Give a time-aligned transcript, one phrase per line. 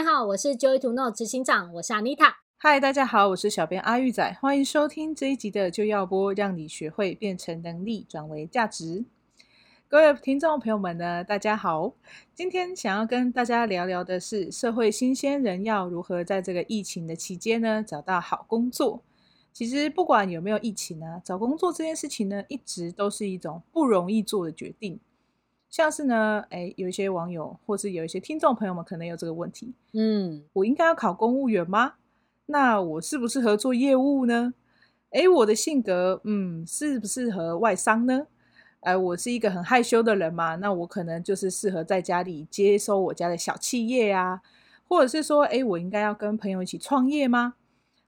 [0.00, 2.36] 大家好，我是 Joy to Know 执行长，我是 Anita。
[2.56, 9.04] 嗨，大家好，我是小编阿玉仔，欢迎收听这一集的就要播，让你学会变成能力转为价值。
[9.88, 11.92] 各位听众朋友们呢，大家好，
[12.34, 19.02] 今天想要跟大家聊聊的是社会新鲜人要如何在这个疫情的期间呢，找到好工作。
[19.52, 24.98] 其实不管有没有疫情呢，找工作这件事情呢，一直都是一种不容易做的决定。
[25.70, 31.94] 像是呢，哎，有一些网友或是有一些听众朋友们可能有这个问题，嗯，我应该要考公务员吗？
[32.46, 34.52] 那我适不适合做业务呢？
[35.10, 38.26] 哎，我的性格，嗯，适不适合外商呢？
[38.80, 44.40] 呃，我是一个很害羞的人嘛，那我可能就是适合在家里接收我家的小企业啊，
[44.88, 47.54] 或者是说，哎，我应该要跟朋友一起创业吗？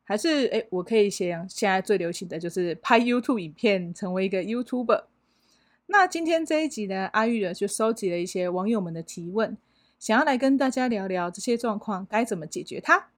[0.02, 5.04] 还是，哎，我可以先现在最流行的就是拍 YouTube 影片，成为一个 YouTuber？
[5.86, 9.58] 那今天这一集呢，阿玉呢就收集了一些网友们的提问，
[9.98, 13.08] 想要来跟大家聊聊这些状况该怎么解决它。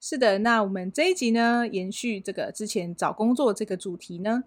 [0.00, 4.44] 是的，那我们这一集呢，延续这个之前找工作这个主题呢，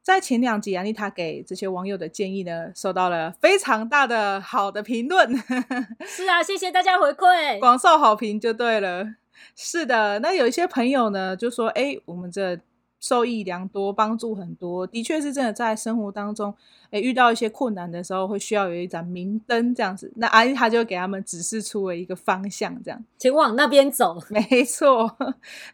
[0.00, 5.36] 在前两集安妮塔给这些网友的建议呢，受到了非常大的好的评论。
[6.06, 9.16] 是啊，谢谢大家回馈，广受好评就对了。
[9.56, 12.58] 是的，那有一些朋友呢，就说：“哎，我们这。”
[13.00, 15.50] 受益良多，帮助很多，的确是真的。
[15.50, 16.54] 在生活当中，
[16.90, 20.12] 哎，遇到一些困难的时候，会需要有一盏明灯这样子。
[20.16, 24.18] 那阿姨她就给他们指示出了一个方向，这样，请往那边走。
[24.28, 25.16] 没错。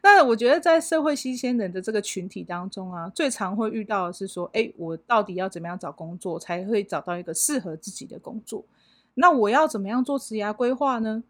[0.04, 8.64] 那我觉得在社会新鲜人的这个群体当中啊，最常会遇到的是说，哎，我到底要怎么样找工作才会找到一个适合自己的工作？
[9.14, 11.24] 那我要怎么样做职涯规划呢？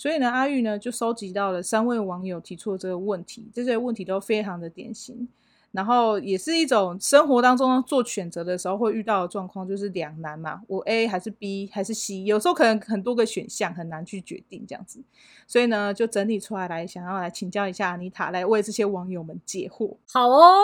[0.00, 5.28] 所以呢，阿玉呢就收集到了三位网友提出的这个问题，这些问题都非常的典型。
[5.72, 15.02] 然后也是一种生活当中做选择的时候会遇到的状况，就是两难嘛，我 A 还是 B 还是 C，有时候可能很多个选项很难去决定这样子，
[15.46, 19.94] 所以呢就整理出来来想要来请教一下安妮塔，来为这些网友们解惑。
[20.10, 20.54] 好哦，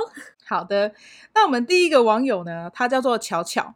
[0.47, 0.94] 好的，
[1.34, 3.75] 那我们第一个网友呢，他叫做巧巧。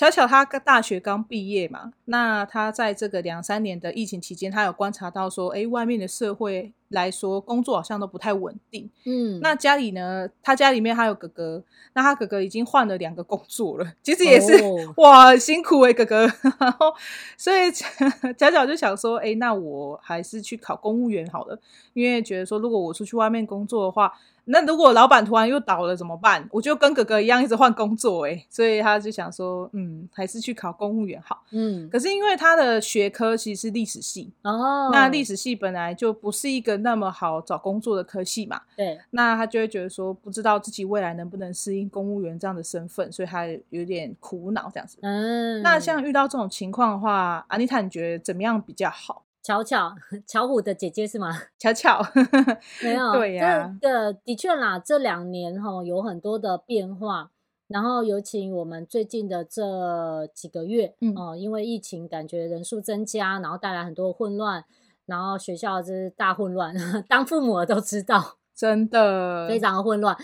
[0.00, 8.88] 巧巧他大学刚毕业嘛，那她在这个两三年的疫情期间，她有观察到说，诶，外面的社会来说，工作好像都不太稳定。
[9.04, 11.62] 嗯，那家里呢，她家里面还有哥哥，
[11.92, 16.20] 那她哥哥已经换了两个工作了， 其实也是、哦、 哇辛苦诶哥哥。
[16.58, 16.94] 然后，
[17.36, 21.60] 所以巧巧就想说，诶，那我还是去考公务员好了，
[21.92, 24.10] 因为觉得说，如果我出去外面工作的话。
[24.46, 26.48] 那如果老板突然又倒了怎么办？
[26.50, 31.42] 我就跟哥哥一样一直换工作诶，所以他就想说，嗯，还是去考公务员好。
[31.50, 38.60] 嗯，可是因为他的学科其实是历史系哦，那历史系本来就不是一个那么好找工作的科系嘛。
[38.76, 44.98] 对，那他就会觉得说，不知道自己未来能不能适应公务员这样的身份，所以他有点苦恼这样子。
[45.02, 49.22] 嗯，那像遇到这种情况的话，安妮塔你觉得怎么样比较好？
[49.42, 49.94] 巧巧，
[50.28, 51.30] 巧虎的姐姐是吗？
[51.58, 52.00] 巧巧，
[52.84, 57.30] 没有，对呀、啊，这个的确啦，这两年哈有很多的变化，
[57.66, 64.64] 然后尤其我们最近的这几个月，嗯、哦，因为疫情，感觉人数增加，然后带来很多混乱，
[65.06, 66.74] 然后学校就是大混乱，
[67.08, 70.14] 当父母的都知道，真的非常的混乱，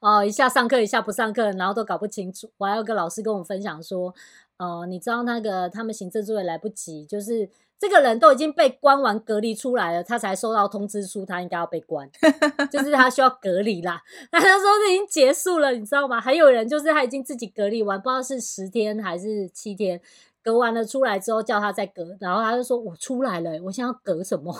[0.00, 2.50] 哦，一下上课，一下不上课，然后都搞不清楚。
[2.58, 4.12] 我还有个老师跟我们分享说，
[4.56, 7.48] 呃，你知道那个他们行政作业来不及，就是。
[7.84, 12.10] 这个人都已经被关完隔离出来了，他才收到通知书，他应该要被关，
[12.72, 14.02] 就是他需要隔离啦。
[14.32, 16.18] 那他说已经结束了，你知道吗？
[16.18, 20.00] 还有人就是他已经自己隔离完，不知道是十天还是七天，
[20.42, 24.54] 隔完了出来之后叫他再隔，然后他就说：“我出来了，我想要隔什么？”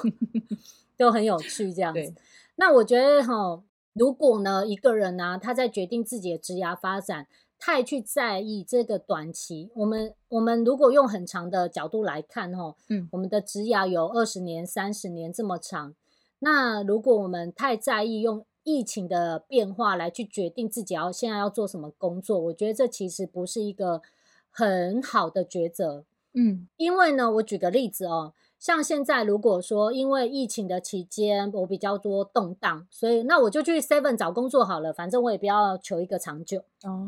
[0.98, 2.12] 都很有趣这样子。
[2.56, 3.62] 那我觉得哈，
[3.94, 7.26] 如果呢一个人呢、啊，他在决定自己的职涯发展。
[7.66, 15.94] 太去在意这个短期，我们我们如果用很长的角度来看，哈，嗯，我们的职涯有二十年、三十年这么长，
[16.40, 24.02] 那如果我们太在意用疫情的变化来去决定自己要现在要做什么工作，我觉得这其实不是一个
[24.50, 28.34] 很好的抉择，嗯，因为呢，我举个例子哦。
[28.64, 36.62] 像现在，如果说因为疫情的期间我比较多动荡，所以那我就去 Seven 找工作好了，反正我也不要求一个长久。
[36.82, 37.06] 哦，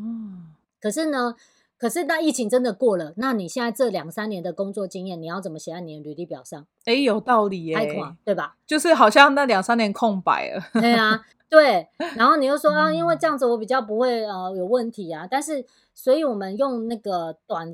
[0.78, 1.34] 可是呢，
[1.78, 6.66] 可是那疫情真的过了，那你现在这两三年的工作经验，你要怎么写在你的履历表上？
[6.84, 7.74] 哎，有道理耶，
[8.22, 8.58] 对吧？
[8.66, 10.62] 就是好像那两三年空白了。
[10.74, 11.88] 对啊， 对。
[12.16, 15.64] 然后你又说啊，因为这样子我比较不会呃有问题啊，但是
[15.94, 17.72] 所以我们用那个短。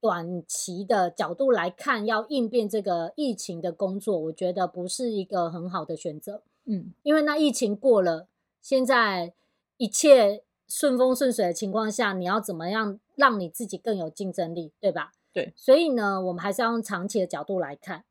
[0.00, 6.42] 短期的角度来看，要应变这个疫情的工作，我觉得不是一个很好的选择。
[6.64, 8.26] 嗯，因为那疫情过了，
[8.62, 9.34] 现在
[9.76, 15.12] 一切顺风顺水的情况下，你要怎么样让你自己更有竞争力，对吧？
[15.32, 15.52] 对。
[15.56, 18.04] 所以呢，我们还是要用长期的角度来看。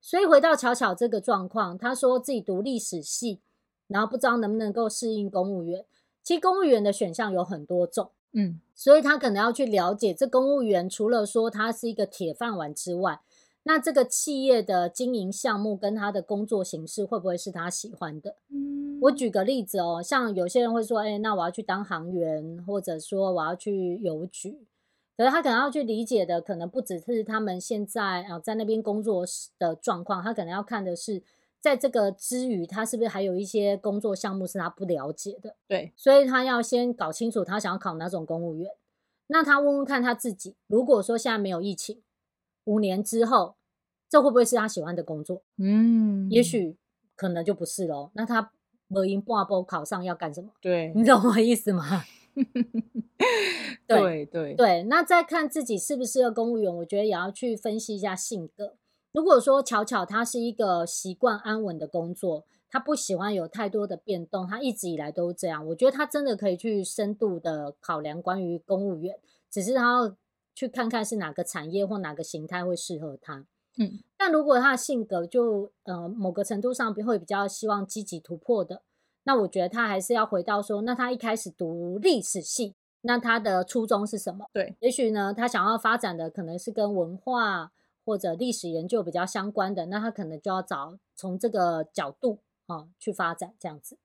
[0.00, 3.40] 所以回到巧巧这个状况，他说自己读历史系，
[3.88, 5.84] 然后不知道能不能够适应公务员。
[6.22, 13.20] 其实公务员的选项有很多种，嗯，所以他可能要去了解这公务员除了说他是一个铁饭碗之外，
[13.62, 18.36] 那这个企业的经营项目跟他的工作形式会不会是他喜欢的？
[18.50, 24.66] 嗯，我举个例子哦，像有些人会说，哎，那我要去当行员，或者说我要去邮局。
[25.16, 29.24] 可是他可能要去理解的，可能不只是他们现在啊在那边工作
[29.58, 31.22] 的状况，他可能要看的是，
[31.66, 35.56] 在这个之余，他是不是还有一些工作项目是他不了解的？
[35.66, 38.70] 对，所以他要先搞清楚他想要考哪种公务员。
[39.26, 42.04] 那他问问看他自己，如果说现在没有疫情，
[42.66, 43.56] 五年之后，
[44.08, 45.42] 这会不会是他喜欢的工作？
[45.58, 46.76] 嗯，也许
[47.16, 48.12] 可能就不是喽。
[48.14, 48.52] 那他
[48.86, 50.52] 没赢半波考上要干什么？
[50.60, 52.04] 对，你懂我意思吗？
[53.88, 58.76] 对对对，对，那再看自己是不适合公务员，我觉得也要去分析一下性格。
[59.16, 69.18] 如果说巧巧他是一个习惯安稳的工作，他不喜欢有太多的变动，他一直以来都这样，我觉得他真的可以去深度的考量关于公务员，
[69.50, 70.14] 只是他要
[70.54, 73.46] 去看看是哪个产业或哪个形态会适合他。
[73.78, 78.82] 嗯，但如果他的性格就呃某个程度上会比较希望积极突破的。
[79.24, 84.44] 那我觉得他还是要回到说，那他一开始读历史系，那他的初衷是什么？
[84.52, 87.72] 对，也许呢，他想要发展的可能是跟文化
[88.06, 92.38] 或者历史研究比较相关的，那他可能就要找从这个角度
[92.68, 93.98] 啊、去发展这样子。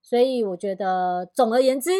[0.00, 1.90] 所以我觉得，总而言之，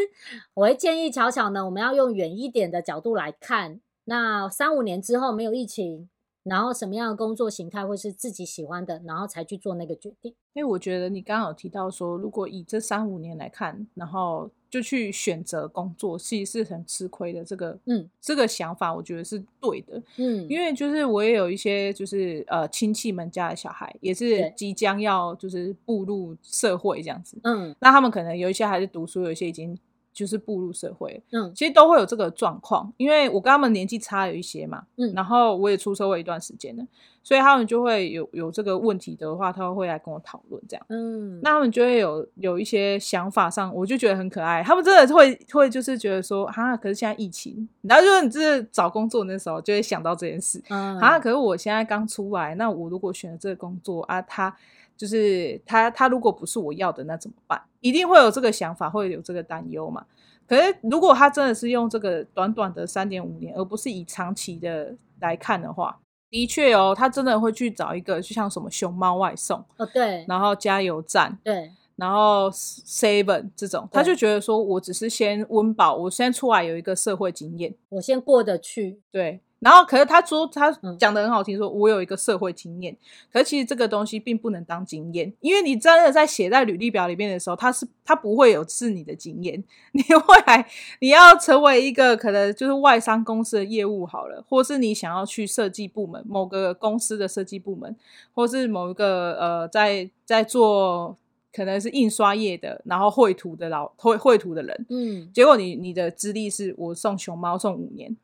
[0.55, 6.09] 我会建议巧巧呢，我们要用远一点的角度来看，那三五年之后没有疫情。
[6.45, 10.35] 然后什么样的工作形态会是自己喜欢的，然后才去做那个决定。
[10.55, 17.45] 因为我觉得你刚刚有提到说，如果以这三五年来看，然后就去选择工作，其实是很吃亏的。
[17.45, 29.79] 这个，嗯，这个想法我觉得是对的，嗯，因为就是我也有一些就是呃亲戚们家的小孩，也是即将要就是步入社会这样子，嗯，那他们可能有一些还是读书，有一些已经。
[30.13, 36.87] 就是步入社会，嗯，其实都会有这个状况，因为我跟他们年纪差有一些嘛，嗯，然后我也出社会一段时间了，
[37.23, 54.55] 所以他们就会有有这个问题的话，他会来跟我讨论这样，嗯，那他们就会有有一些想法上，我就觉得很可爱，他们真的会会就是觉得说，哈，可是现在疫情，然后就是你这找工作那时候就会想到这件事，嗯，哈，可是我现在刚出来，那我如果选了这个工作啊，他。
[55.03, 57.61] 就是他，他如果不是我要的，那怎么办？
[57.81, 60.07] 一定会有这个想法，会有这个担忧嘛。
[60.47, 65.99] 可是如果他真的是用这个短短的三点五年，而不是以长期的来看的话，
[66.31, 79.41] 的确哦，他真的会去找一个，就像什么熊猫外送哦，对，然后加油站，对，然后 seven 这种，他就觉得说我只是先温饱，我先出来有一个社会经验，我先过得去，对。
[79.63, 82.93] 然后，可是他说他讲的很好听，说我有一个社会经验。
[82.93, 82.99] 嗯、
[83.33, 89.63] 可是其实这个东西并不能当经验，因为你真的在写在履历表里面的时候，他是他不会有是你的经验。
[89.95, 90.69] 你未来
[91.01, 97.97] 你要成为一个可能就是外商公司的业务好了，或是你想要去设计部门某个公司的设计部门，
[98.35, 101.17] 或是某一个呃在在做
[101.55, 108.17] 可能是印刷业的，然后绘图的老绘绘图的人，嗯，结果你你的资历是我送熊猫送五年，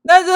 [0.00, 0.32] 那这。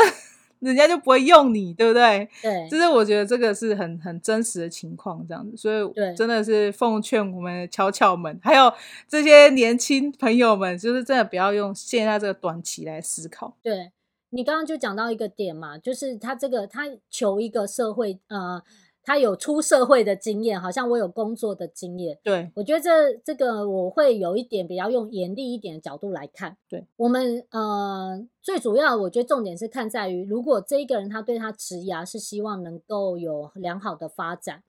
[0.60, 2.28] 人家就不会用你，对不对？
[2.40, 8.72] 对，就是我觉得这个是很很真实的情况，这样子，所以真的是奉劝我们巧巧们，还有
[9.08, 13.56] 这些年轻朋友们，就是真的不要用现在这个短期来思考。
[13.62, 13.90] 对，
[14.30, 18.62] 你刚刚就讲到一个点嘛，就是他这个他求一个社会呃。
[19.10, 22.16] 他有出社会的经验，好像我有工作的经验。
[22.22, 26.56] 对，我觉得这这个我会有一点比较用严厉一点的角度来看。
[26.68, 34.62] 对，我们呃最主要，我觉得重点是看在于，如果这一个人他对他职涯是希望能够有良好的发展，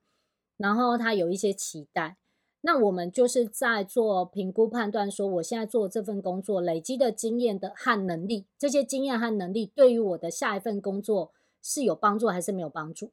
[0.56, 2.16] 然后他有一些期待，
[2.62, 11.30] 那我们就是在做评估判断，说我现在做这份工作累积的经验的和能力，这些经验和能力对于我的下一份工作
[11.62, 13.12] 是有帮助还是没有帮助？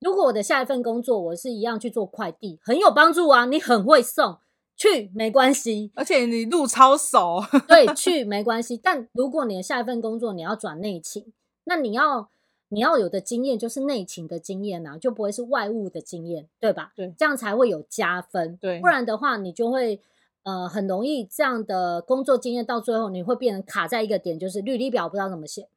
[0.00, 3.46] 如果我的下一份工作，我是一样去做快递，很有帮助啊！
[3.46, 4.38] 你很会送，
[4.76, 8.76] 去没关系，而且你路超熟，对，去没关系。
[8.76, 11.32] 但如果你的下一份工作你要转内勤，
[11.64, 12.28] 那你要
[12.68, 16.92] 你要有的经验就是内勤的经验啊，就不会是外务的经验，对吧？
[16.94, 18.58] 对，这样才会有加分。
[18.60, 20.00] 对，不然的话，你就会
[20.42, 25.68] 呃很容易这样的工作经验到最后，你会变成卡在一个点，就是履历表不知道怎么写。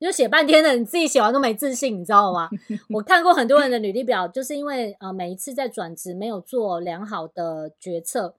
[0.00, 2.50] 就写半天了，你自己写完都没自信，你知道吗？
[2.94, 8.34] 我看过很多人的履历表，就是因为呃每一次在转职没有做良好的决策，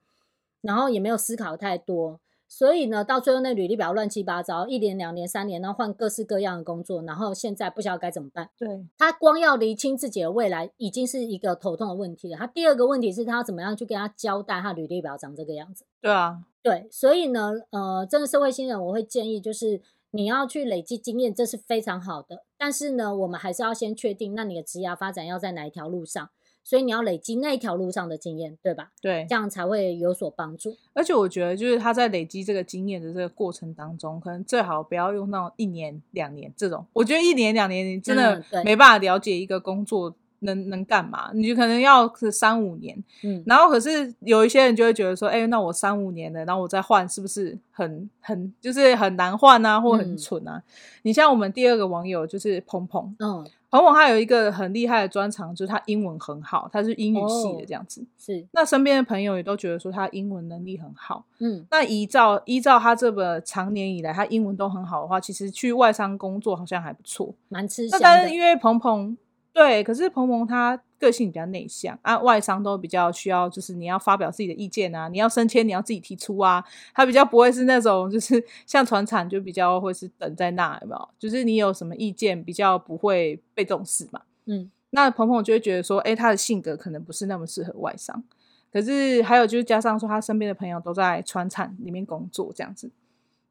[0.60, 8.50] 然后也没有思考太多，所以呢，到最后那履历表乱七八糟，一年、两年、三年，然后换各式各样的工作，然后现在不晓得该怎么办。
[8.56, 12.38] 对，他光要厘清自己的未来，已经是一个头痛的问题了。
[12.38, 15.84] 他第二个问题是他要怎么样去跟他交代，他履历表长这个样子。
[16.00, 19.80] 对啊，对，所以呢，呃，这个社会新人，我会建议就是
[20.16, 22.44] 你要去累积经验，这是非常好的。
[22.56, 26.30] 但是呢，我们还是要先确定，那你的职业发展要在哪一条路上。
[26.64, 28.90] 所以你要累积那一条路上的经验，对吧？
[29.00, 30.74] 对，这样才会有所帮助。
[30.94, 36.84] 而且我觉得，就是他在累积这个经验的这个过程当中，可能最好不要用到一年、两年这种。
[36.94, 42.96] 我觉得一年、两年你真的没办法了解一个工作能能干嘛，你就可能要是三五年。
[43.22, 50.56] 嗯，然后可是有一些人就会觉得说，哎、欸，那我三五年了，然后我再换，是不是很很就是很难换啊，或很蠢啊？
[50.56, 50.62] 嗯、
[51.02, 53.46] 你像我们第二个网友就是鹏鹏，嗯。
[53.68, 58.00] 鹏鹏他有一个很厉害的专长，就是他英文很好，他是英语系的这样子。
[58.00, 61.24] 哦、是，那身边的朋友也都觉得说他英文能力很好。
[61.40, 68.04] 嗯，那依照依照他这个长年以来他英文都很好的话，其实去外商工作好像还不错，蛮吃香的。
[68.04, 69.18] 但是因为鹏鹏。
[69.56, 81.08] 对，可是鹏鹏他个性比较内向啊，外商都比较需要，就是你要发表自己的意见啊，你要升迁你要自己提出啊，他比较不会是那种就是 像传产就比较会是等在那，有没有？
[81.18, 84.20] 就是你有什么意见比较不会被重视嘛。
[84.44, 88.22] 嗯，那鹏鹏就会觉得说，哎，他的性格可能不是那么适合外商，
[88.70, 92.90] 可是还有就是加上说他身边的朋友都在传产里面工作这样子。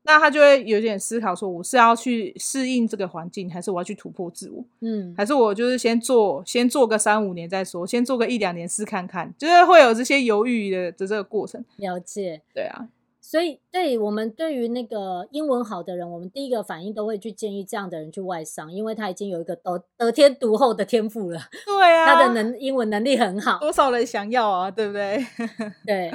[0.07, 4.63] 那他就会有点思考，说我是要去适应这个环境，还是我要去突破自我？
[4.81, 11.65] 嗯，还是我就是先做，先做个三五年再说，先做个一两年试看看，就是会有这些犹豫的的这个过程。
[11.77, 12.87] 了解，对啊，
[13.19, 21.39] 所以对我们对于那个英文好的人，我们第一个反应都会去建议这样的人去外商，因为他已经有一个得得天独厚的天赋了。
[21.65, 25.25] 对啊，他的能英文能力很好，多少人想要啊，对不对？
[25.83, 26.13] 对。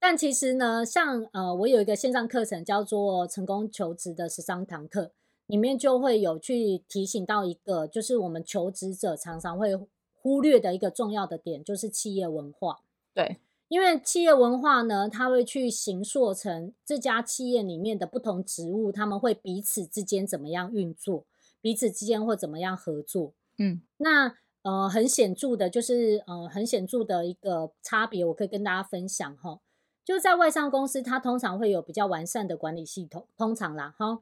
[0.00, 5.04] 但其实呢，像呃，我有一个线上课程叫做《成功求职的十三堂课》，
[5.46, 9.74] 里面就会有去提醒到一个，就是我们求职者常常会
[10.14, 12.80] 忽略的一个重要的点，就是企业文化。
[13.12, 21.26] 对，因为企业文化呢，它会去形塑成这家企业里面的不同职务，他们会彼此之间怎么样运作，
[21.60, 23.32] 彼此之间会怎么样合作。
[23.58, 29.60] 嗯，那呃，很显著的，就是呃，很显著的一个差别，我可以跟大家分享哈。
[30.08, 34.20] 就在外商公司，它通常会有比较完善的管理系统，通常啦，哈，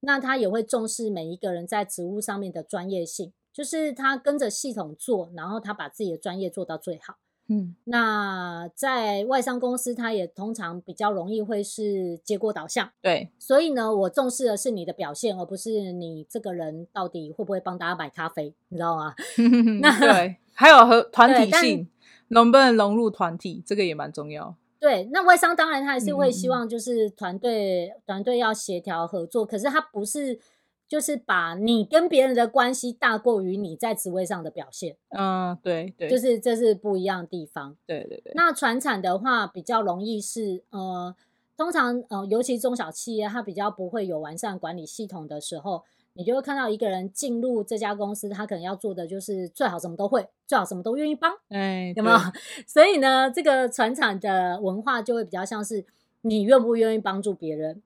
[0.00, 7.18] 那他也会重视每一个人在职务上面的专业性，就是他跟着系统做，然后他把自己的专业做到最好。
[7.48, 12.90] 嗯，那在外商公司，他也通常比较容易会是结果导向。
[13.02, 19.14] 对，所以呢，我重视的是你的表现，而不是你这个人到底会不会帮大家买咖啡，你知道吗？
[19.82, 21.90] 那对，还有和团体性，
[22.28, 24.56] 能不能融入团体，这个也蛮重要。
[24.86, 30.38] 对，那外商当然他还是会希望就是团队团队要协调合作，可是他不是
[30.86, 34.96] 就是把你跟别人的关系大过于你在职位上的表现。
[35.08, 37.76] 嗯，对对，就是这是不一样的地方。
[37.84, 38.32] 对对对。
[38.36, 41.12] 那传产的话比较容易是呃，
[41.56, 45.82] 通常呃，尤其中小企业，它比较不会有完善管理系统的时候。
[46.16, 52.18] 你就会看到一个人进入这家公司，他可能要做的就是最好什么都会，最好什么都愿意帮，哎，有没有？
[52.66, 55.84] 所以呢，这个船厂的文化就会比较像是
[56.22, 57.82] 你愿不愿意帮助别人，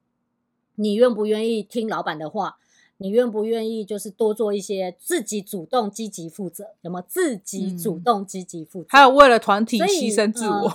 [0.76, 2.58] 你愿不愿意听老板的话，
[2.98, 7.04] 你愿不愿意就是多做一些自己主动积极负责，有没有？
[7.08, 10.72] 自己主动积极负责，还有为了团体牺牲自我。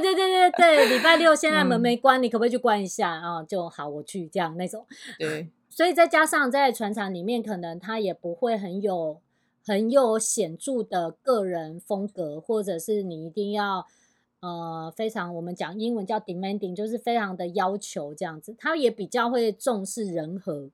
[0.00, 3.42] 对对对对对，礼拜六现在门没关，嗯、你可不可以去关一下啊？
[3.42, 4.86] 就好，我去这样那种。
[5.18, 5.48] 对。
[5.70, 9.20] 所以再加上在船厂里面，可能他也不会很有
[9.64, 13.86] 很有显著的个人风格，或者是你一定要
[14.40, 18.56] 呃非常我们讲英文叫 demanding，就是非常的要求这样子。
[18.58, 20.70] 他也比较会重视人和，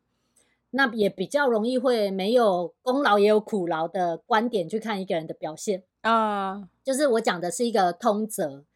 [0.70, 6.54] 那也比较容易会没有功劳也有苦劳的观点去看一个人的表现啊。
[6.54, 6.66] Uh.
[6.82, 8.73] 就是我讲的是一个通则，对。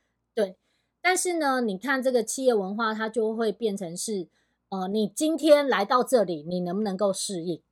[1.01, 4.29] 但是呢，你看这个企业文化，它就会变成是。
[4.71, 7.63] 呃，你今天来到这里，你能不能够适应？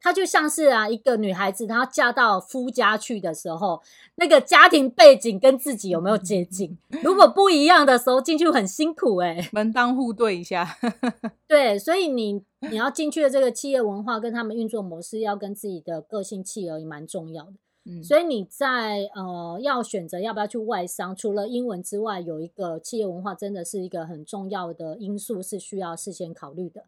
[0.00, 3.82] 它就像是啊，一个女孩子，她嫁到夫家去的时候，
[4.14, 6.78] 那个家庭背景跟自己有没有接近？
[7.02, 10.78] 如果不一样的时候，进去很辛苦哎、欸，门当户对一下。
[11.46, 17.52] 对，所以你你要进去的这个企业文化跟他们运作模式，要跟自己的个性契合也蛮重要的。
[18.02, 26.84] 所以你在呃要选择要不要去外商，除了英文之外，有一个企业文化真的是一个很重要的因素，是需要事先考虑的。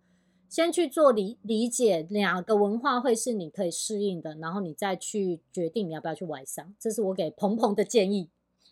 [0.48, 6.74] 先去做理理解两个文化会是你可以适应的，然后你再去决定你要不要去外商。
[6.78, 8.28] 这是我给鹏鹏的建议。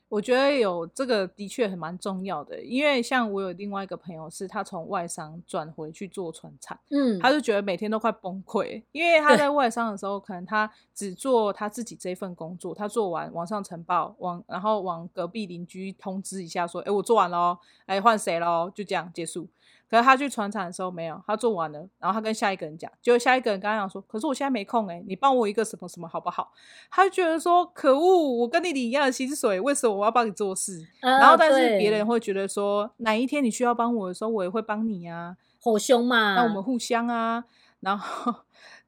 [0.09, 19.47] 我觉得有这个的确很蛮重要的，因为像我有另外一个朋友，是他从外商转回去做传产，嗯，他就觉得每天都快崩溃，因为他在外商的时候，可能他只做他自己这份工作，他做完往上呈报，往然后往隔壁邻居通知一下说，哎，我做完了，哎，换谁喽，就这样结束。
[19.90, 26.52] 可是他去船厂的时候没有，他做完了，然后他跟下一个人讲，结果下一个人刚刚讲说，可是我现在没空哎，你帮我一个什么什么好不好？
[26.90, 30.87] 他就觉得说可恶，我跟你领一样的薪水，为什么我要帮你做事？
[31.00, 37.45] 呃、然后但是别人会觉得说，哪一天你需要帮我的时候，我也会帮你啊，好凶嘛，那我们互相啊，
[37.80, 38.35] 然后。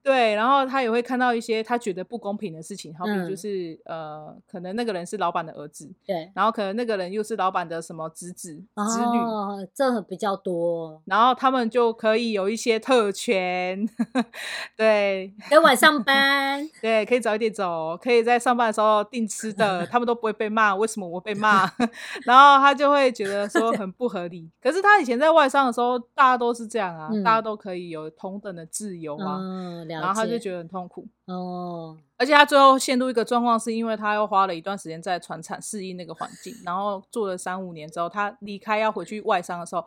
[0.02, 13.86] 对，然后他也会看到一些他觉得不公平的事情，好比就是、嗯、呃，可能那个人是老板的儿子，对，然后可能那个人又是老板的什么侄子、侄女，哦，这比较多，然后他们就可以有一些特权，
[14.74, 21.70] 对，可以晚上班， 对，可以早一点走，可以在上班的时候订吃的，他们都不会被骂，为什么我被骂？
[22.24, 24.48] 然后他就会觉得说很不合理。
[24.62, 29.38] 可是他以前在外商的时候，大家都是这样啊，嗯、大家都可以有同等的自由啊。
[29.40, 39.84] 嗯然后他就觉得很痛苦哦，而且他最后陷入一个状况，是因为他又花了一段时间在船厂适应那个环境，然后做了三五年之后，他离开要回去外商的时候，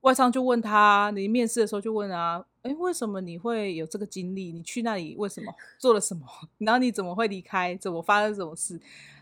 [0.00, 4.52] 外商就问他，你面试的时候就问啊，诶，为什么你会有这个经历？
[4.52, 6.26] 你去那里为什么做了什么？
[6.58, 7.76] 然后你怎么会离开？
[7.76, 8.80] 怎么发生什么事？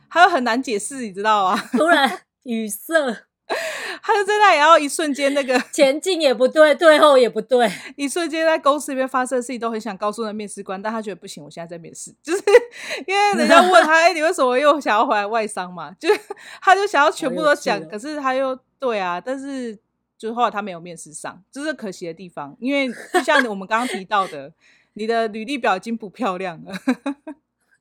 [0.08, 1.56] 他又很难解释，你知道吗？
[1.72, 2.94] 突然语塞。
[4.02, 12.42] 他就在那里，然后一瞬间，那个前进也不对，退后也不对， 一瞬间在公司里面发生的事情都很想告诉那面试官，但他觉得不行，我现在在面试， 就是
[13.06, 15.90] 因为人家问他， 哎、欸，你为什么又想要回来外商嘛？
[15.98, 16.08] 就
[16.60, 19.74] 他就想要全部都讲，可是他又对啊，但是
[20.18, 24.52] 就是后来他没有面试上，这是可惜的地方，因为就像我们刚刚提到的，
[24.94, 26.72] 你的履历表已经不漂亮了。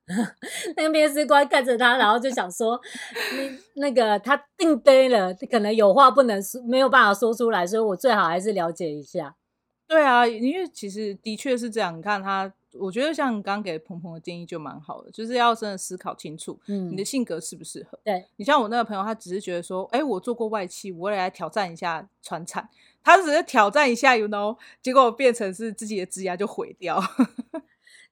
[0.75, 2.79] 那个面试官看着他，然后就想说
[3.37, 9.35] ：“你那个他定杯了，可能有话不能说，没有办法说出来，所以我最好还是了解一下。”
[9.87, 11.97] 对啊，因为其实的确是这样。
[11.97, 17.99] 你看他，我觉得像你刚刚给鹏鹏的建议就蛮好的，就是要真的思考清楚，嗯，你的性格适不适合。
[18.03, 22.69] 对，你像我那个朋友，他只是觉得说：“哎，我做过外企，我也来挑战一下传产。”
[23.03, 27.01] 他只是挑战一下，you know，结果变成是自己的职涯就毁掉。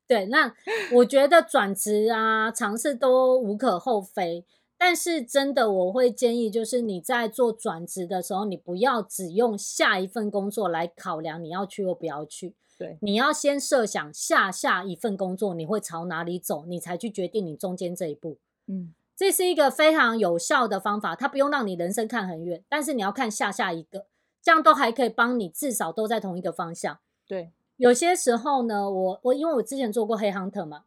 [0.08, 0.54] 对，那
[0.93, 4.46] 我觉得转职啊，尝试都无可厚非。
[4.80, 12.56] 但是真的，我会建议，就是你在做转职的时候，你不要只用下一份工作来考量你要去或不要去。
[12.78, 18.38] 对，你要先设想下下一份工作你会朝哪里走，你才去决定你中间这一步。
[18.67, 24.06] 嗯，这是一个非常有效的方法，它不用让你人生看很远，但是你要看下下一个，
[24.43, 27.00] 这样都还可以帮你至少都在同一个方向。
[27.28, 27.52] 对。
[27.78, 30.86] 有些时候呢，我我因为我之前做过黑 hunter 嘛，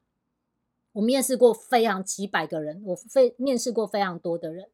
[0.92, 4.68] 我面试过非常几百个人，我非面试过非常多的人，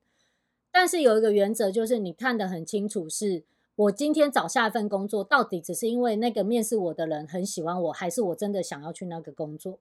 [0.72, 3.44] 但是有一个原则就是你看得很清楚是，
[3.76, 9.78] 我今天找下一份工作，到底只是因为那个面试我的人很喜欢我，还是我真的想要去那个工作？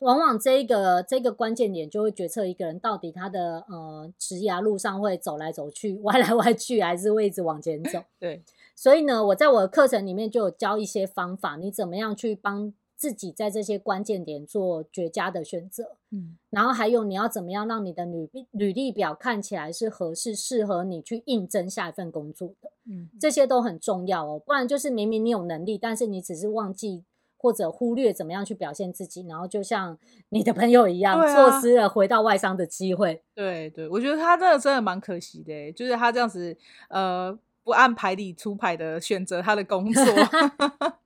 [0.00, 8.02] 往往这一个这个关键点就会决策一个人到底他的呃职涯路上会走来走去， 歪来歪去，还是会一直往前走？
[8.18, 8.42] 对。
[8.80, 15.96] 所以呢，我在我的课程里面就有教一些方法，你怎么样去帮自己在这些关键点做绝佳的选择。
[16.12, 22.70] 嗯，然后还有你要怎么样让你的履履历表看起来是合适、适合你去应征下一份工作的。
[22.88, 27.02] 嗯，这些都很重要哦，不然就是明明你有能力，但是你只是忘记
[27.36, 33.24] 或者忽略怎么样去表现自己，然后就像你的朋友一样，错失了回到外商的机会。
[33.34, 36.56] 对对，我觉得他真的真的蛮可惜的，就是他这样子，
[36.90, 37.36] 呃。
[37.68, 40.02] 不按牌理出牌的选择他的工作，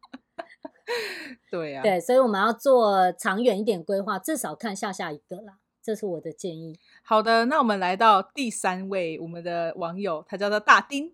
[1.51, 6.79] 对呀、啊，对，所以我们要做长远一点规划，至少看下下一个啦，这是我的建议。
[7.03, 11.13] 好的，那我们来到第三位我们的网友，他叫做大丁。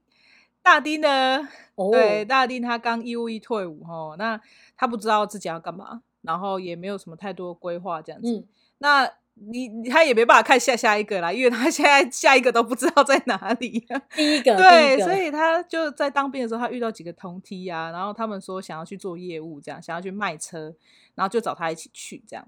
[0.60, 4.38] 大丁呢，哦、对，大丁他刚义务役退伍哦，那
[4.76, 9.10] 他不知道自己要干嘛，然后也没有什么太多规划这样子，嗯、那。
[9.50, 13.86] 你他也没办法看下下一个啦，因为他现在下一个都不知道在哪里。
[14.14, 20.74] 第一个，对，所以他就在当兵的时候，他遇到几个同梯啊，然后他们说想要去做业务，这样想要去卖车，
[21.14, 22.46] 然后就找他一起去这样。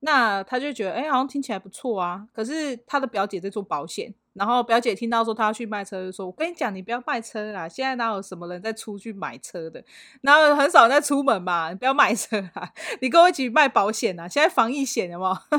[0.00, 2.26] 那他就觉得，哎、欸，好像听起来不错啊。
[2.32, 4.14] 可是他的表姐在做保险。
[4.34, 7.66] 然后表姐听到说他要去卖车，就说：“我跟你讲，你不要卖车啦！
[7.66, 9.82] 现在哪有什么人在出去买车的？
[10.20, 12.70] 然后很少人在出门嘛，你不要卖车啦！
[13.00, 14.28] 你跟我一起卖保险啊！
[14.28, 15.58] 现在防疫险有没有？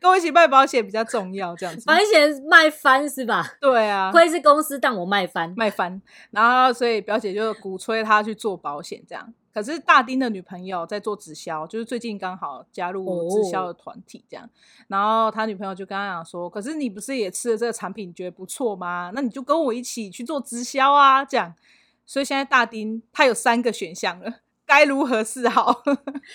[0.00, 1.84] 跟我一起卖保险比较重要，这样子。
[1.86, 3.56] 保险卖翻是吧？
[3.60, 6.00] 对啊，亏是公司，但我卖翻，卖翻。
[6.30, 9.32] 然后所以表姐就鼓吹他去做保险，这样。
[9.52, 14.44] 可是大丁的女朋友在做直销，就是最近刚好加入直销的团体这样。
[14.44, 14.50] 哦、
[14.88, 19.10] 然后他女朋友就跟他讲说：“可是你不是也吃了这个产品，觉得不错吗？
[19.14, 21.54] 那你就跟我一起去做直销啊！”这样，
[22.04, 25.82] 所以现在大丁他有三个选项了，该如何是好？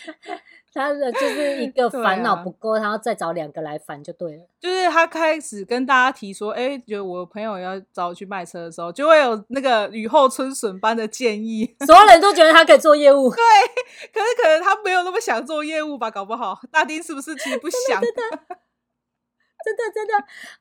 [0.73, 4.43] 他的就是一个 烦恼不够，啊、他要再找两个来烦就对了。
[4.59, 11.75] 就是他开始跟大家提说，哎、欸，觉得我朋友要找我去卖车的时候，就会有那个雨后春笋般的建议。
[11.85, 13.43] 所有人都觉得他可以做业务，对。
[14.13, 16.09] 可是可能他没有那么想做业务吧？
[16.11, 17.99] 搞不好大丁是不是其实不想？
[18.01, 18.57] 真的真的，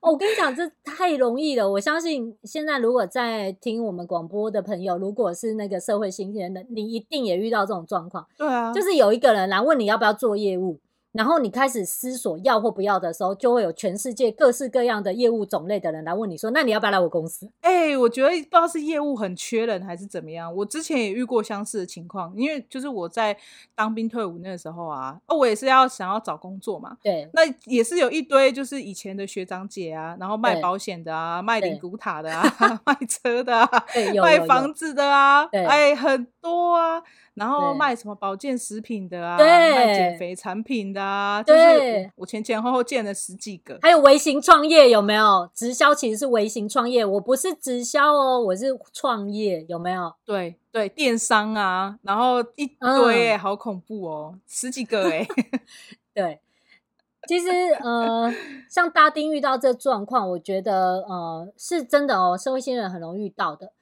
[0.00, 1.70] 哦，我跟你讲，这太容易了。
[1.70, 8.26] 我相信现在如果在听我们广播的朋友，如果是那个社会新鲜的，你一定也遇到这种状况。
[8.36, 10.78] 对啊，就是有一个人来问你要不要做业务。
[11.12, 20.54] 然后你开始思索要或不要的时候，就会有全世界各式各样的业务种类的人来问你说：“那你要不要来我公司？”哎、欸，我觉得不知道是业务很缺人还是怎么样。
[20.54, 23.36] 我之前也遇过相似的情况，因为就是我在
[23.74, 26.96] 当兵退伍那个时候啊，哦，我也是要想要找工作嘛。
[27.02, 32.42] 对，那也是有一堆就是以前的学长姐啊，然后卖保险的啊，卖灵骨塔的啊，
[32.86, 33.86] 卖车的啊，
[34.22, 37.02] 卖房子的啊，哎、欸，很多啊。
[37.40, 43.78] 然后卖什么保健食品的啊，卖减肥产品的啊，就是我前前后后见了十几个。
[43.80, 45.48] 还有微型创业有没有？
[45.54, 50.12] 直销其实是微型创业，我不是直销哦，我是创业，有没有？
[50.26, 55.28] 对对，电商啊，然后一堆、欸嗯，好恐怖哦，十几个哎、欸。
[56.12, 56.40] 对，
[57.26, 57.48] 其实
[57.82, 58.30] 呃，
[58.68, 63.72] 像大丁遇到这状况，我觉得呃是真的哦，社会新人很容易遇到的。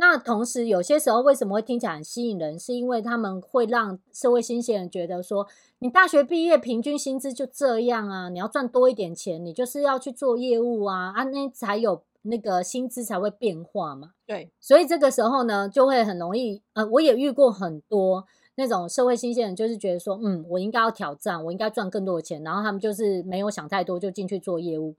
[0.00, 2.56] 那同时，有些时候为什么会听起来很吸引人？
[2.56, 5.48] 是因为他们会让社会新鲜人觉得说，
[5.80, 14.12] 你大学毕业平均薪资就这样啊，你要赚多一点钱，你就是要去做业务啊，啊，那才有那个薪资才会变化嘛。
[14.24, 24.94] 对，所以这个时候呢，就会很容易，呃，我也遇过很多那种社会新鲜人，就是觉得说，嗯，我应该要挑战，我应该赚更多的钱，然后他们就是没有想太多就进去做业务。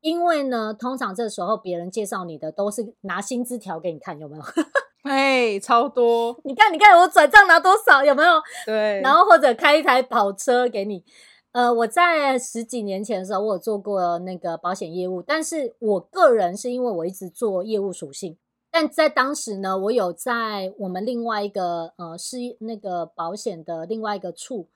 [0.00, 4.42] 因为呢，通常这时候别人介绍你的都是拿薪资条给你看，有没有？
[5.04, 6.38] 哎，超多！
[6.44, 8.32] 你看，你看我转账拿多少，有没有？
[8.66, 9.00] 对。
[9.00, 11.04] 然后或者开一台跑车给你。
[11.52, 18.36] 呃，我在十几年前的时候，我有做过那个保险业务，但是我个人是因为我一直做业务属性，
[18.70, 24.68] 但在当时呢，我有在我们另外一个呃是那个保险的另外一个处，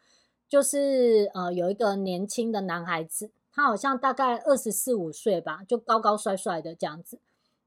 [0.49, 3.31] 就是呃有一个年轻的男孩子。
[3.55, 7.21] 他好像大概二十四五岁吧，就高高帅帅的这样子。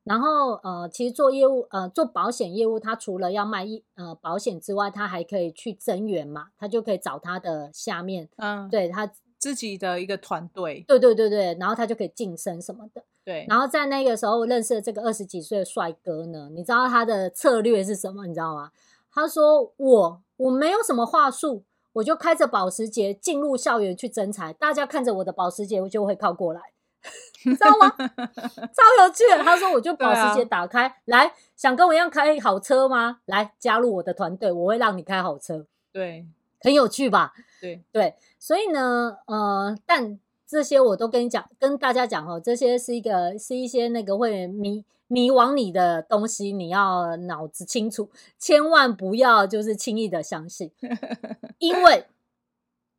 [0.04, 13.04] 然后呃，其实做业务呃做保险业务，他除了要卖一呃保险之外，他还可以去增援嘛，他就可以找他的下面，嗯，对他自己的一个团队，对对对对，然后他就可以晋升什么的。
[13.26, 18.26] 对，然后在那个时候认识了这个二十几岁的帅哥呢，你知道他的策略是什么？
[18.28, 18.72] 你知道吗？
[19.12, 21.64] 他说我我没有什么话术。
[21.98, 26.62] 我就开着保时捷进入校园去征才，大家看着我的保时捷，我就会靠过来，
[27.44, 27.90] 你知道吗？
[27.98, 29.44] 超有趣的。
[29.44, 33.22] 他说：“我就保时捷打开，啊、来，想跟我一样开好车吗？
[33.26, 36.28] 来加入我的团队，我会让你开好车。”对，
[36.62, 37.34] 很有趣吧？
[37.60, 44.86] 对对，所以呢，呃，但这些我都跟你讲，跟大家讲哦，这些是一个是一些那个会迷。
[45.08, 50.72] 迷惘你的东西，你要脑子清楚，千万不要就是轻易的相信，
[51.60, 52.06] 因为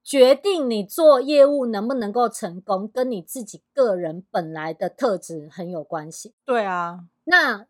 [0.02, 6.32] 决定你做业务能不能够成功，跟你自己个人本来的特质很有关系。
[6.46, 7.66] 对啊，那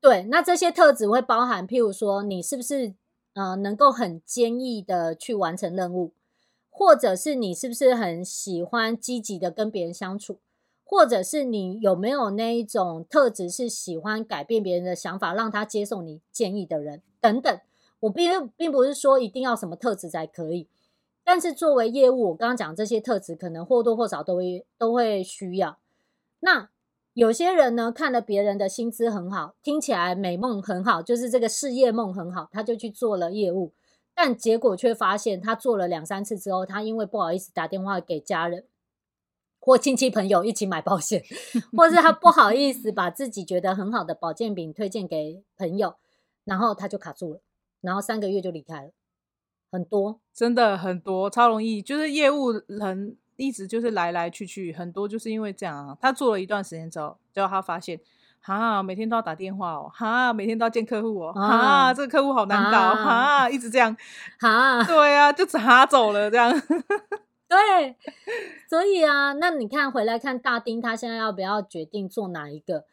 [0.00, 2.94] 对，那这些特质会包含，譬如说，你是不是
[3.34, 6.12] 呃能够很坚毅的去完成任务，
[6.70, 10.38] 或者是你是不是很喜欢积极的跟别人相处。
[10.88, 17.60] 或者是你有没有那一种特质，是喜欢改变别人的想法，让他接受你建议的人等等。
[17.98, 20.68] 我并并不是说一定要什么特质才可以，
[21.24, 25.78] 但是作为业务，我刚刚讲这些特质，可能或多或少都会都会需要。
[26.40, 26.70] 那
[27.14, 33.72] 有些人呢，看了别人的薪资很好，听起来美梦很好，就是这个事业梦很好，他就去做了业务，
[34.14, 38.66] 但结果却发现，他做了两三次之后，他因为不好意思打电话给家人。
[39.66, 41.20] 或亲戚朋友一起买保险，
[41.76, 45.96] 或是他不好意思把自己觉得很好的保健品推荐给朋友，
[46.44, 47.40] 然后他就卡住了，
[47.80, 48.90] 然后三个月就离开了。
[49.72, 55.98] 很多，真的很多，超容易，就是业务人一直就是来来去去，很多就是因为这样啊。
[56.00, 57.98] 他做了一段时间之后，最后他发现，
[58.40, 63.96] 哈，每天都要打电话哦，哈，每天都要见客户哦，哈，这个客户好难搞，哈，一直这样，
[64.38, 66.52] 哈，对啊，就砸走了这样。
[67.48, 67.96] 对，
[68.68, 72.84] 所以啊，那你看回来看大丁，他现在要不要决定做哪一个？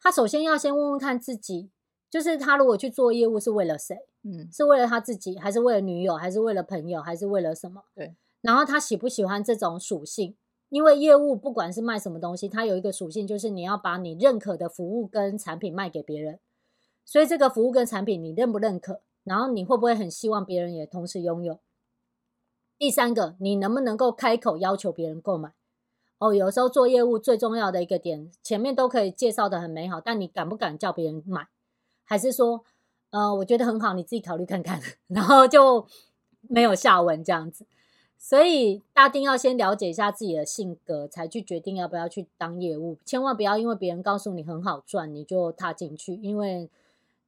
[0.00, 1.70] 他首先要先问问看自己，
[2.10, 3.96] 就是他如果去做业务是为了谁？
[4.22, 7.82] 嗯，是为了他自己，还是为了女友，还是为了朋友，还是为了什么？
[7.94, 8.14] 对。
[8.42, 10.36] 然后他喜不喜欢这种属性？
[10.68, 16.40] 因为业务不管是卖什么东西，它有一个属性，就是你要把你认可的服务跟产品卖给别人。
[17.04, 19.00] 所以这个服务跟产品你认不认可？
[19.22, 21.60] 然后你会不会很希望别人也同时拥有？
[22.78, 25.52] 第三个，你能不能够开口要求别人购买？
[26.18, 31.48] 哦，有时候做业务最重要的一个点，前面都可以介绍的很美好，但你敢不敢叫别人买？
[32.04, 32.64] 还是说，
[33.10, 35.86] 呃，我觉得很好，你自己考虑看看， 然后就
[36.42, 37.66] 没有下文这样子。
[38.16, 42.96] 所以大丁要先了解一下自己的性格，才去决定要不要去当业务。
[43.04, 46.70] 千万不要因为别人告诉你很好赚，你就踏进去，因为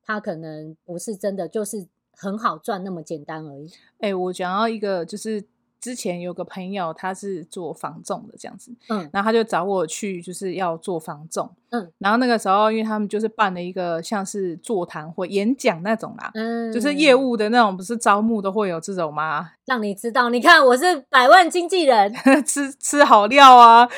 [0.03, 3.69] 他可能不是真的就是很好赚那么简单而已。
[3.99, 5.45] 哎、欸，我讲到一个就是。
[5.79, 19.51] 之前有个朋友，他是做房仲的这样子，嗯，然后他就找我去，就是要做房仲，嗯，然后那个时候，因为他们就是办了一个像是座谈会演讲那种啦，嗯，就是业务的那种，不是招募都会有这种吗？
[19.67, 22.13] 让你知道，你看我是百万经纪人，
[22.47, 23.89] 吃吃好料啊，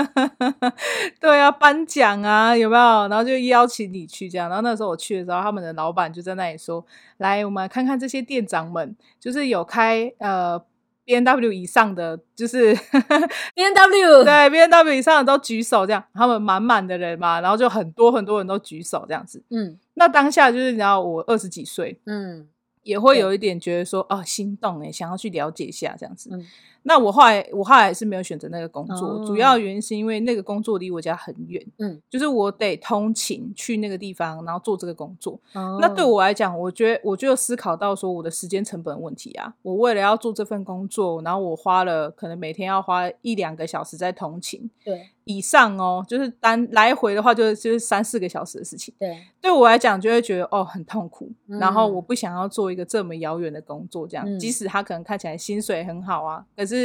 [1.20, 3.08] 对啊，颁奖啊，有没有？
[3.08, 6.84] 然后就邀请你去这样，然后那时候我去的时候，他们的老板就在那里说
[7.18, 10.62] ：“来，我们看看这些店长们，就是有开呃。”
[11.06, 12.74] B N W 以上的就是
[13.54, 19.42] B N W，对 B N W 以上的都举手，这样他们满满的人嘛，然后就很多很多人都举手这样子。
[19.50, 22.46] 嗯，那当下就是你知道我二十几岁，嗯，
[22.82, 26.28] 也会有一点觉得说哦心动哎，想要去了解一下这样子。
[26.32, 26.44] 嗯。
[26.88, 35.36] 那我后来，我后来是没有选择那个工作，哦、主要原因是因为那个工作离我家很远，嗯，就是我得通勤去那个地方，然后做这个工作。
[35.54, 48.94] 哦、那对我来讲，我觉得我就思考到说我的时间成本问题啊，我为了要做这份工作，然后我花了可能每天要花一两个小时在通勤，对，以上哦，就是单来回的话，就是就是三四个小时的事情。
[48.96, 56.75] 对，对我来讲就会觉得哦很痛苦，嗯、然后我不想要做一个这么遥远的工作，这样，嗯、即使他可能看起来薪水很好啊，可是。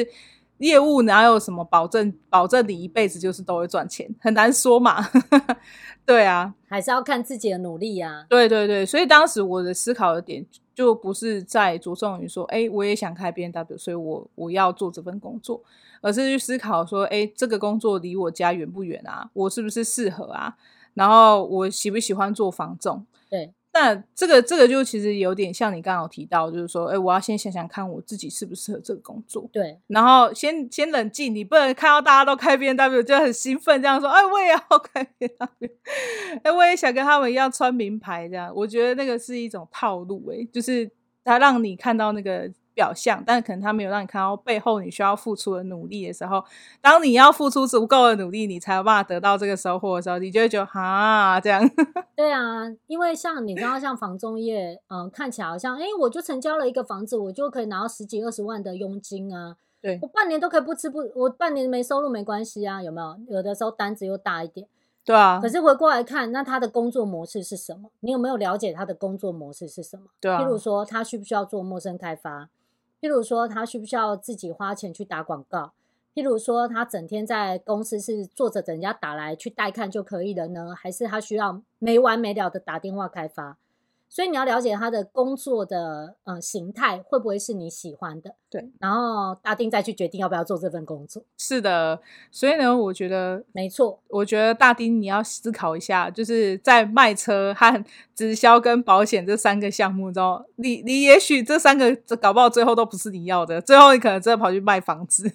[0.58, 2.13] 业务哪有什么保证？
[2.30, 5.04] 保证你一辈子就是都会赚钱，很难说嘛。
[6.06, 8.25] 对啊，还是要看自己的努力呀、啊。
[8.30, 15.63] 对对对，所以当时我的思考的点就不是在着重于说，哎，我也想开 B N W，所以我我要做这份工作，
[16.01, 19.30] 而是去思考说，哎，这个工作离我家远不远啊？
[19.34, 20.56] 我是不是适合啊？
[20.93, 23.06] 然后我喜不喜欢做房仲？
[23.30, 23.54] 对。
[23.73, 29.49] 那这个这个就其实有点像你刚刚提到，就是说，哎，我要先想想看我自己适不适合这个工作。
[29.51, 35.69] 对，然后先先冷静，你不能看到大家都开 B N W 就很兴奋，这样说，哎，我也要开 B N W，
[36.43, 38.51] 哎，我也想跟他们一样穿名牌，这样。
[38.55, 40.89] 我觉得那个是一种套路，哎，就是
[41.23, 42.51] 他让你看到那个。
[42.73, 46.43] 表象，但可能他没有让你看到背后你需要付出的努力的时候，
[46.81, 51.62] 当你要付出足够的努力，你才有办法得到这个收获的时候，你就会觉得哈这样。
[52.15, 59.55] 对啊，因为像你知道，像房中业，嗯、呃，看起来好像，哎，我就成交了一个房子，我就可以拿到十几二十万的佣金啊。
[59.81, 63.38] 对，我半年都可以不吃不，我半年没收入没关系啊，有没有？
[63.38, 64.67] 有的时候单子又大一点。
[65.03, 67.89] 对啊，可是回过来看，那他的工作模式是什么？
[68.01, 70.03] 你有没有了解他的工作模式是什么？
[70.19, 72.49] 对啊，譬如说，他需不需要做陌生开发？
[73.01, 75.73] 譬如说，他需不需要自己花钱去打广告？
[76.13, 80.75] 譬如说，他整天在公司是坐着等人家打来去带看就可以了呢？
[80.77, 83.57] 还是他需要没完没了的打电话开发？
[84.13, 88.36] 所以你要了解他的工作的呃形态会不会是你喜欢的？
[88.50, 91.24] 对，然后大丁再去决定要不要做这份工作。
[91.38, 94.02] 是的，所以呢，我觉得没错。
[94.10, 105.32] 我觉得大丁你要思考一下，就是在卖车和直销跟保险这三个项目中，你你也许这三个这搞不好最后都不是你要的，最后你可能真的跑去卖房子。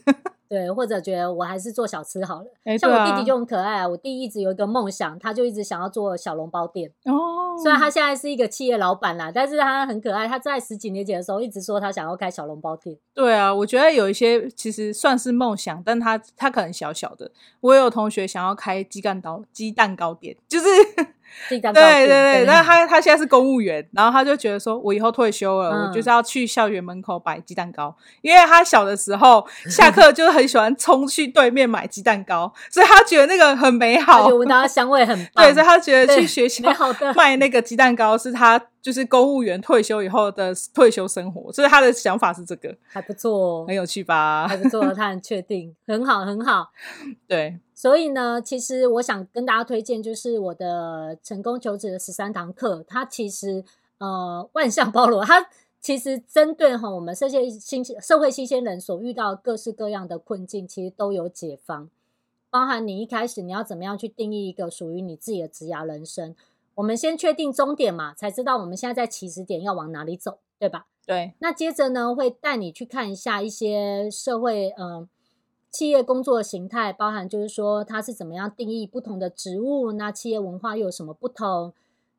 [0.48, 2.46] 对，或者觉得我还是做小吃好了。
[2.64, 6.90] 欸、像我弟弟就很可爱啊，我弟一直有一个梦想，他就一直想要做小笼包店。
[7.04, 10.28] 哦，虽然他现在是一个企业老板啦，但是他很可爱。
[10.28, 12.96] 他在十几年前的时候一直说他想要开小笼包店。
[13.14, 17.30] 对啊，我觉得有一些其实算是梦想，但他他可能小小的。
[17.60, 20.66] 我也有同学想要开鸡蛋糕鸡蛋糕店，就是。
[21.48, 35.16] 对对对，那他他现在是公务员，然后他就觉得说，我以后退休了，嗯、我就是要去校园门口摆鸡蛋糕，因为他小的时候下课就很喜欢冲去对面买鸡蛋糕，所以他觉得那个很美好，闻到香味很。
[35.34, 44.46] 棒，对，所以他觉得去学校的卖那个鸡蛋糕是他就是公务员退休以后的退休生活，所以他的想法是这个，还不错，很有趣吧？
[44.46, 46.70] 还不错，他很确定，很好，很好，
[47.26, 47.58] 对。
[47.74, 53.64] 所以呢，其实我想跟大家推荐，就是我的成功求职的十三堂课，它其实
[53.98, 55.48] 呃万象包罗，它
[55.80, 61.90] 其实针对哈我们这些新社会新鲜人所遇到各式各样的困境，其实都有解方，
[62.50, 66.36] 包含你一开始你要怎么样去定义一个属于你自己的职涯人生，
[66.76, 70.86] 我们先确定终点嘛，才知道我们现在在起始点要往哪里走，对吧？
[71.06, 71.34] 对。
[71.40, 75.08] 那接着呢，会带你去看一下一些社会，嗯、呃，
[75.70, 81.72] 企业工作形态，包含就是说它是怎么样定义不同的职务，那企业文化又有什么不同？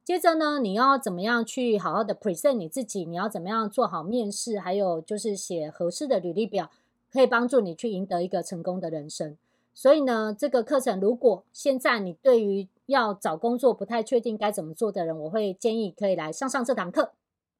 [0.03, 3.05] 接着呢，你要怎么样去好好的 present 你自己？
[3.05, 4.57] 你要怎么样做好面试？
[4.57, 6.71] 还有就是写合适的履历表，
[7.11, 9.37] 可以帮助你去赢得一个成功的人生。
[9.77, 17.11] 所以呢，这个课程如果现在你对于要找工作不太确定该怎么做的人，我会建议可以来上上这堂课。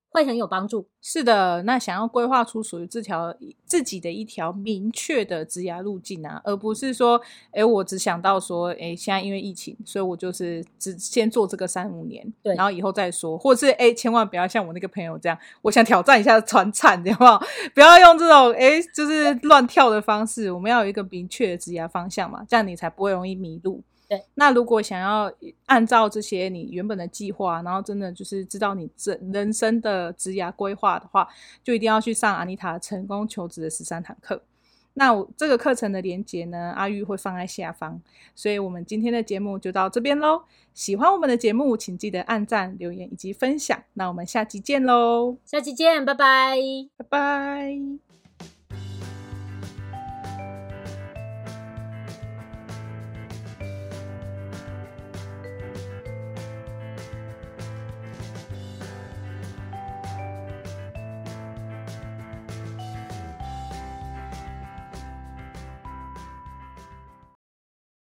[0.10, 0.88] 会很有帮助。
[1.02, 17.40] 是的，那想要规划出属于这条自己的一条明确的职涯路径啊，而不是说，哎，我只想到说，哎，现在因为疫情，所以我就是只先做这个三五年，对，然后以后再说，或者是哎，千万不要像我那个朋友这样，我想挑战一下传产，对吧？
[17.74, 23.84] 不要用这种哎，就是乱跳的方式，我们要有一个明确的职涯方向嘛，这样你才不会容易迷路。
[24.10, 25.32] 对，那如果想要
[25.66, 31.28] 按照这些你原本的计划，然后真的就是知道你这人生的职涯规划的话，
[31.64, 34.42] 就一定要去上安妮塔成功求职的十三堂课。
[34.94, 38.02] 那我这个课程的连结呢，阿玉会放在下方。
[38.34, 40.42] 所以我们今天的节目就到这边喽。
[40.74, 43.78] 喜欢我们的节目，请记得按赞、留言以及分享。
[43.94, 45.38] 那我们下期见喽！
[45.46, 46.58] 下期见，拜拜，
[46.98, 48.07] 拜拜。